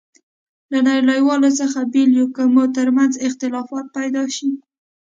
له 0.71 0.79
نړیوالو 1.09 1.49
څخه 1.59 1.79
بېل 1.91 2.11
یو، 2.19 2.27
که 2.35 2.43
مو 2.53 2.63
ترمنځ 2.77 3.13
اختلافات 3.27 3.85
پيدا 3.97 4.23
شي. 4.35 4.49